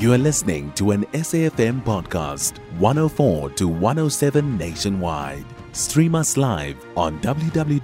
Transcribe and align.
You 0.00 0.12
are 0.14 0.18
listening 0.18 0.72
to 0.76 0.92
an 0.92 1.04
SAFM 1.12 1.84
podcast, 1.84 2.56
104 2.78 3.50
to 3.50 3.68
107 3.68 4.56
nationwide. 4.56 5.44
Stream 5.72 6.14
us 6.14 6.38
live 6.38 6.82
on 6.96 7.20
www.safm.co.za 7.20 7.74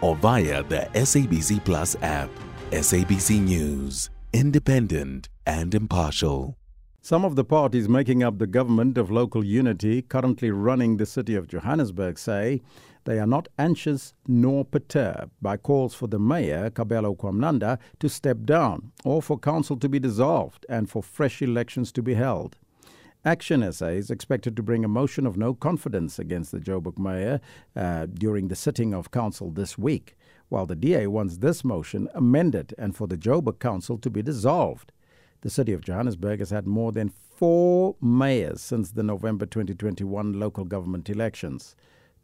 or 0.00 0.16
via 0.16 0.62
the 0.64 0.88
SABC 0.94 1.64
Plus 1.64 1.94
app. 2.02 2.28
SABC 2.72 3.40
News, 3.40 4.10
independent 4.32 5.28
and 5.46 5.72
impartial. 5.72 6.56
Some 7.02 7.24
of 7.24 7.36
the 7.36 7.44
parties 7.44 7.88
making 7.88 8.24
up 8.24 8.38
the 8.38 8.48
government 8.48 8.98
of 8.98 9.12
local 9.12 9.44
unity 9.44 10.02
currently 10.02 10.50
running 10.50 10.96
the 10.96 11.06
city 11.06 11.36
of 11.36 11.46
Johannesburg 11.46 12.18
say 12.18 12.62
they 13.04 13.18
are 13.18 13.26
not 13.26 13.48
anxious 13.58 14.14
nor 14.26 14.64
perturbed 14.64 15.30
by 15.40 15.56
calls 15.56 15.94
for 15.94 16.06
the 16.06 16.18
mayor, 16.18 16.70
Kabelo 16.70 17.16
Gwamanda, 17.16 17.78
to 18.00 18.08
step 18.08 18.38
down 18.44 18.92
or 19.04 19.22
for 19.22 19.38
council 19.38 19.76
to 19.76 19.88
be 19.88 19.98
dissolved 19.98 20.64
and 20.68 20.88
for 20.88 21.02
fresh 21.02 21.42
elections 21.42 21.92
to 21.92 22.02
be 22.02 22.14
held. 22.14 22.56
Action 23.26 23.72
SA 23.72 23.86
is 23.86 24.10
expected 24.10 24.54
to 24.54 24.62
bring 24.62 24.84
a 24.84 24.88
motion 24.88 25.26
of 25.26 25.38
no 25.38 25.54
confidence 25.54 26.18
against 26.18 26.52
the 26.52 26.60
Joburg 26.60 26.98
mayor 26.98 27.40
uh, 27.74 28.04
during 28.06 28.48
the 28.48 28.56
sitting 28.56 28.92
of 28.92 29.10
council 29.10 29.50
this 29.50 29.78
week, 29.78 30.14
while 30.50 30.66
the 30.66 30.76
DA 30.76 31.06
wants 31.06 31.38
this 31.38 31.64
motion 31.64 32.06
amended 32.14 32.74
and 32.76 32.94
for 32.94 33.06
the 33.06 33.16
Joburg 33.16 33.58
council 33.60 33.96
to 33.96 34.10
be 34.10 34.20
dissolved. 34.20 34.92
The 35.40 35.48
city 35.48 35.72
of 35.72 35.80
Johannesburg 35.80 36.40
has 36.40 36.50
had 36.50 36.66
more 36.66 36.92
than 36.92 37.08
four 37.08 37.96
mayors 38.00 38.60
since 38.60 38.90
the 38.90 39.02
November 39.02 39.46
2021 39.46 40.38
local 40.38 40.64
government 40.64 41.08
elections. 41.08 41.74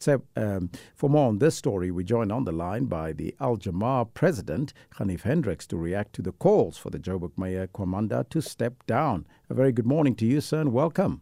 So, 0.02 0.22
um, 0.34 0.70
for 0.94 1.10
more 1.10 1.28
on 1.28 1.40
this 1.40 1.56
story, 1.56 1.90
we 1.90 2.04
join 2.04 2.30
on 2.30 2.44
the 2.44 2.52
line 2.52 2.86
by 2.86 3.12
the 3.12 3.34
Al 3.38 3.58
Jama-ah 3.58 4.04
president, 4.04 4.72
Ganief 4.94 5.20
Hendricks, 5.20 5.66
to 5.66 5.76
react 5.76 6.14
to 6.14 6.22
the 6.22 6.32
calls 6.32 6.78
for 6.78 6.88
the 6.88 6.98
Joburg 6.98 7.36
Mayor 7.36 7.66
Gwamanda 7.66 8.26
to 8.30 8.40
step 8.40 8.86
down. 8.86 9.26
A 9.50 9.54
very 9.54 9.72
good 9.72 9.84
morning 9.84 10.14
to 10.14 10.24
you, 10.24 10.40
sir, 10.40 10.62
and 10.62 10.72
welcome. 10.72 11.20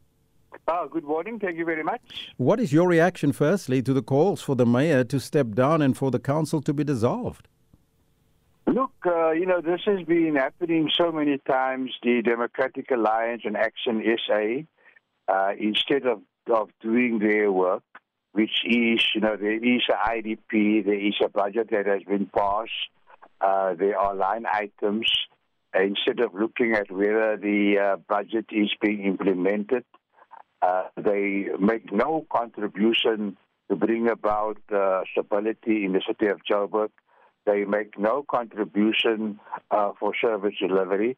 Oh, 0.69 0.86
good 0.88 1.03
morning. 1.03 1.41
Thank 1.41 1.56
you 1.56 1.64
very 1.64 1.83
much. 1.83 2.30
What 2.36 2.61
is 2.61 2.72
your 2.72 2.86
reaction, 2.86 3.33
firstly, 3.33 3.83
to 3.83 3.92
the 3.92 4.00
calls 4.00 4.42
for 4.42 4.55
the 4.55 4.66
mayor 4.66 5.03
to 5.03 5.19
step 5.19 5.56
down 5.56 5.83
and 5.83 5.97
for 5.97 6.12
the 6.12 6.20
council 6.20 6.62
to 6.62 6.72
be 6.72 6.84
dissolved? 6.84 7.48
Look, 8.69 8.92
uh, 9.05 9.33
you 9.33 9.47
know, 9.47 9.60
this 9.60 9.81
has 9.86 10.06
been 10.06 10.36
happening 10.36 10.88
so 10.94 11.10
many 11.10 11.38
times. 11.38 11.91
The 12.05 12.22
Democratic 12.22 12.92
Alliance 12.92 13.42
and 13.44 13.56
Action 13.56 14.05
SA, 14.25 14.62
uh, 15.27 15.55
instead 15.58 16.06
of, 16.06 16.22
of 16.48 16.70
doing 16.81 17.19
their 17.19 17.50
work, 17.50 17.83
which 18.39 18.62
is, 18.64 19.00
you 19.17 19.20
know, 19.20 19.36
there 19.36 19.56
is 19.56 19.83
an 19.89 19.98
IDP, 20.06 20.84
there 20.84 21.06
is 21.08 21.17
a 21.25 21.28
budget 21.28 21.70
that 21.72 21.86
has 21.86 22.05
been 22.05 22.27
passed, 22.27 22.70
uh, 23.41 23.75
there 23.75 23.98
are 23.98 24.14
line 24.14 24.44
items. 24.47 25.11
Instead 25.75 26.20
of 26.20 26.34
looking 26.34 26.72
at 26.75 26.89
whether 26.89 27.36
the 27.36 27.75
uh, 27.78 27.97
budget 28.09 28.47
is 28.53 28.70
being 28.81 29.03
implemented, 29.05 29.84
uh, 30.62 30.84
they 30.97 31.47
make 31.59 31.92
no 31.92 32.27
contribution 32.33 33.36
to 33.69 33.75
bring 33.77 34.09
about 34.09 34.59
uh, 34.72 35.00
stability 35.11 35.84
in 35.84 35.92
the 35.92 36.03
city 36.06 36.28
of 36.31 36.39
Joburg. 36.48 36.91
They 37.44 37.64
make 37.64 37.98
no 37.98 38.25
contribution 38.31 39.41
uh, 39.72 39.91
for 39.98 40.12
service 40.14 40.55
delivery. 40.61 41.16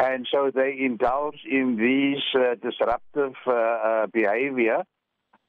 And 0.00 0.26
so 0.32 0.50
they 0.52 0.76
indulge 0.80 1.42
in 1.48 1.76
these 1.76 2.24
uh, 2.34 2.56
disruptive 2.60 3.34
uh, 3.46 4.08
behavior 4.12 4.82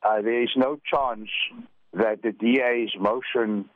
uh, 0.03 0.21
there 0.21 0.43
is 0.43 0.49
no 0.55 0.79
chance 0.91 1.29
that 1.93 2.21
the 2.21 2.31
DA's 2.31 2.91
motion 2.99 3.69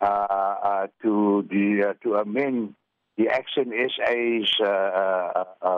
uh, 0.00 0.04
uh, 0.04 0.86
to 1.02 1.46
the 1.48 1.94
to 2.02 2.14
amend 2.14 2.74
the 3.16 3.28
Action 3.28 3.72
SA's 3.72 4.50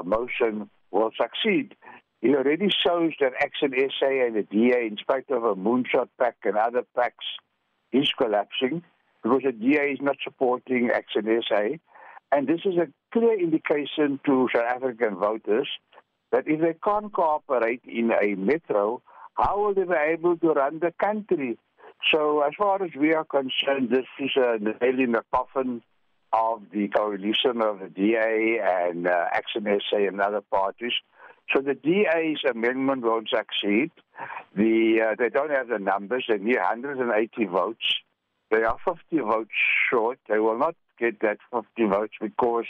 motion 0.04 0.70
will 0.90 1.10
succeed. 1.20 1.74
It 2.20 2.34
already 2.34 2.68
shows 2.84 3.12
that 3.20 3.32
Action 3.40 3.72
SA 4.00 4.26
and 4.26 4.34
the 4.34 4.42
DA, 4.42 4.86
in 4.86 4.96
spite 4.96 5.30
of 5.30 5.44
a 5.44 5.54
moonshot 5.54 6.08
pact 6.18 6.44
and 6.46 6.56
other 6.56 6.82
packs, 6.96 7.24
is 7.92 8.10
collapsing 8.18 8.82
because 9.22 9.42
the 9.44 9.52
DA 9.52 9.92
is 9.92 9.98
not 10.00 10.16
supporting 10.24 10.90
Action 10.90 11.26
SA. 11.48 11.76
And 12.32 12.46
this 12.46 12.60
is 12.64 12.74
a 12.76 12.88
clear 13.12 13.38
indication 13.38 14.20
to 14.26 14.48
South 14.54 14.64
African 14.64 15.14
voters 15.16 15.68
that 16.32 16.44
if 16.46 16.60
they 16.60 16.74
can't 16.84 17.12
cooperate 17.12 17.82
in 17.86 18.10
a 18.10 18.34
metro, 18.34 19.00
how 19.38 19.60
will 19.60 19.74
they 19.74 19.84
be 19.84 19.94
able 19.94 20.36
to 20.36 20.48
run 20.48 20.80
the 20.80 20.92
country? 21.00 21.58
So, 22.12 22.42
as 22.42 22.52
far 22.58 22.82
as 22.82 22.90
we 22.98 23.14
are 23.14 23.24
concerned, 23.24 23.90
this 23.90 24.06
is 24.18 24.30
a 24.36 24.58
nail 24.58 25.00
in 25.00 25.12
the 25.12 25.22
coffin 25.32 25.82
of 26.32 26.62
the 26.72 26.88
coalition 26.88 27.62
of 27.62 27.80
the 27.80 27.88
DA 27.88 28.58
and 28.62 29.06
uh, 29.06 29.26
Action 29.32 29.66
SA 29.88 29.96
and 29.96 30.20
other 30.20 30.42
parties. 30.42 30.92
So 31.54 31.62
the 31.62 31.74
DA's 31.74 32.42
amendment 32.48 33.02
won't 33.02 33.30
succeed. 33.30 33.90
The 34.54 35.12
uh, 35.12 35.14
they 35.18 35.30
don't 35.30 35.50
have 35.50 35.68
the 35.68 35.78
numbers. 35.78 36.26
They 36.28 36.36
need 36.36 36.56
180 36.56 37.46
votes. 37.46 37.94
They 38.50 38.62
are 38.64 38.76
50 38.84 39.18
votes 39.20 39.50
short. 39.90 40.18
They 40.28 40.38
will 40.38 40.58
not 40.58 40.74
get 40.98 41.20
that 41.20 41.38
50 41.52 41.86
votes 41.86 42.12
because 42.20 42.66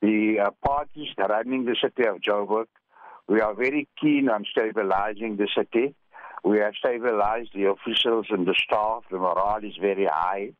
the 0.00 0.36
uh, 0.46 0.50
parties 0.64 1.08
running 1.18 1.64
the 1.64 1.76
city 1.82 2.08
of 2.08 2.20
Joburg 2.20 2.66
we 3.28 3.40
are 3.40 3.54
very 3.54 3.88
keen 4.00 4.28
on 4.28 4.44
stabilizing 4.50 5.36
the 5.36 5.48
city. 5.56 5.94
We 6.44 6.58
have 6.58 6.74
stabilized 6.78 7.50
the 7.54 7.70
officials 7.70 8.26
and 8.28 8.46
the 8.46 8.54
staff. 8.66 9.04
The 9.10 9.18
morale 9.18 9.64
is 9.64 9.76
very 9.80 10.04
high. 10.04 10.50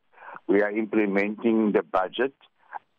We 0.47 0.61
are 0.61 0.71
implementing 0.71 1.73
the 1.73 1.83
budget. 1.83 2.33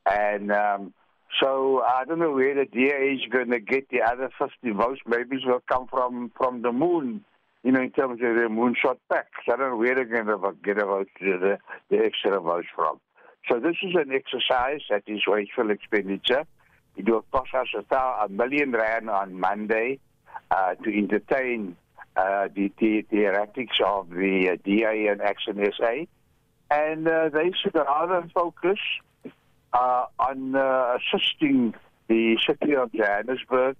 And 0.09 0.53
um, 0.53 0.95
so 1.41 1.83
I 1.83 2.05
don't 2.05 2.21
know 2.21 2.31
where 2.31 2.55
the 2.55 2.65
DA 2.65 3.15
is 3.15 3.29
going 3.29 3.51
to 3.51 3.59
get 3.59 3.89
the 3.91 4.03
other 4.03 4.31
50 4.39 4.71
votes. 4.71 5.01
Maybe 5.05 5.37
it 5.37 5.47
will 5.47 5.63
come 5.69 5.89
from, 5.89 6.31
from 6.37 6.63
the 6.63 6.71
moon, 6.71 7.25
you 7.65 7.73
know, 7.73 7.83
in 7.83 7.91
terms 7.91 8.21
of 8.23 8.37
the 8.37 8.49
moonshot 8.49 8.99
pacts. 9.11 9.43
I 9.49 9.57
don't 9.57 9.71
know 9.71 9.77
where 9.77 9.97
they're 9.97 10.05
going 10.05 10.27
to 10.27 10.57
get 10.63 10.79
a 10.79 10.87
vote, 10.87 11.09
the, 11.21 11.59
the 11.91 11.99
extra 11.99 12.41
votes 12.41 12.69
from. 12.75 13.01
So 13.51 13.59
this 13.59 13.77
is 13.83 13.95
an 13.95 14.13
exercise 14.13 14.81
that 14.91 15.03
is 15.07 15.23
wasteful 15.27 15.71
expenditure. 15.71 16.45
It 16.97 17.09
will 17.09 17.25
cost 17.33 17.55
us 17.55 17.69
a 17.91 18.29
million 18.29 18.73
rand 18.73 19.11
on 19.11 19.39
Monday 19.39 19.99
uh, 20.51 20.75
to 20.77 20.99
entertain 20.99 21.77
uh, 22.17 22.49
the, 22.55 22.73
the 22.79 23.03
theoretics 23.03 23.77
of 23.85 24.09
the 24.11 24.51
uh, 24.53 24.57
DA 24.65 25.09
and 25.09 25.21
Action 25.21 25.63
SA. 25.77 26.07
And 26.71 27.07
uh, 27.07 27.29
they 27.29 27.53
should 27.63 27.75
rather 27.75 28.27
focus 28.35 28.79
uh, 29.73 30.07
on 30.19 30.55
uh, 30.55 30.97
assisting 30.97 31.75
the 32.09 32.39
city 32.47 32.75
of 32.75 32.93
Johannesburg 32.93 33.77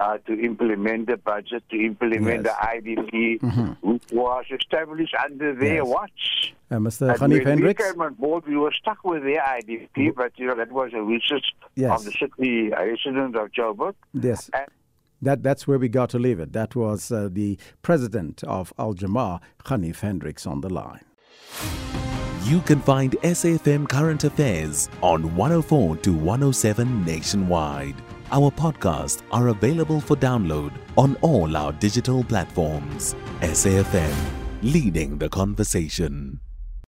uh, 0.00 0.18
to 0.26 0.40
implement 0.40 1.06
the 1.06 1.16
budget, 1.16 1.62
to 1.70 1.76
implement 1.76 2.44
yes. 2.44 2.56
the 2.60 2.92
IDP, 2.92 3.40
mm-hmm. 3.40 3.88
which 3.88 4.02
was 4.12 4.44
established 4.50 5.14
under 5.24 5.54
their 5.54 5.76
yes. 5.76 5.86
watch. 5.86 6.37
Uh, 6.70 6.76
Mr. 6.76 7.16
Ganief 7.16 7.44
Hendricks? 7.44 7.82
we 7.82 7.90
came 7.90 8.00
on 8.00 8.14
board, 8.14 8.46
we 8.46 8.56
were 8.56 8.72
stuck 8.72 9.02
with 9.02 9.22
the 9.22 9.36
IDP, 9.36 10.14
but 10.14 10.32
you 10.36 10.46
know 10.46 10.54
that 10.54 10.70
was 10.70 10.90
a 10.94 11.02
wishes 11.02 11.42
yes. 11.74 11.98
of 11.98 12.04
the 12.04 12.12
city 12.12 12.68
residents 12.68 13.38
of 13.38 13.50
Joburg. 13.52 13.94
Yes. 14.12 14.50
And 14.52 14.66
that, 15.22 15.42
that's 15.42 15.66
where 15.66 15.78
we 15.78 15.88
got 15.88 16.10
to 16.10 16.18
leave 16.18 16.40
it. 16.40 16.52
That 16.52 16.76
was 16.76 17.10
uh, 17.10 17.28
the 17.30 17.58
president 17.82 18.44
of 18.44 18.72
Al 18.78 18.94
Jama-ah, 18.94 19.40
Ganief 19.64 20.00
Hendricks, 20.00 20.46
on 20.46 20.60
the 20.60 20.68
line. 20.68 21.04
You 22.44 22.60
can 22.60 22.80
find 22.80 23.12
SAFM 23.22 23.88
Current 23.88 24.24
Affairs 24.24 24.88
on 25.02 25.34
104 25.36 25.96
to 25.96 26.12
107 26.12 27.04
nationwide. 27.04 27.96
Our 28.30 28.50
podcasts 28.50 29.22
are 29.32 29.48
available 29.48 30.00
for 30.00 30.16
download 30.16 30.72
on 30.96 31.16
all 31.16 31.56
our 31.56 31.72
digital 31.72 32.22
platforms. 32.24 33.14
SAFM, 33.40 34.14
leading 34.62 35.18
the 35.18 35.28
conversation. 35.28 36.40